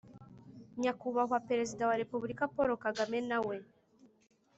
nyakubahwa 0.81 1.37
perezida 1.49 1.83
wa 1.89 1.99
repubulika 2.01 2.43
paul 2.55 2.69
kagame 2.85 3.19
na 3.29 3.39
we, 3.47 3.55